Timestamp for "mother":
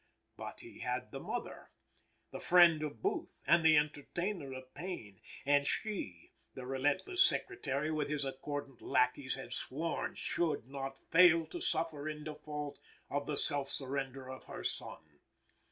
1.19-1.69